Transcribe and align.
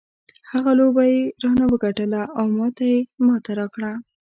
هغه 0.51 0.71
لوبه 0.79 1.03
یې 1.13 1.21
رانه 1.43 1.65
وګټله 1.71 2.21
او 2.37 2.45
ما 2.57 2.67
ته 2.77 2.83
یې 2.91 2.99
ماتې 3.25 3.51
راکړه. 3.59 3.91